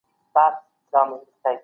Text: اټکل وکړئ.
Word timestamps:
اټکل 0.45 1.07
وکړئ. 1.13 1.55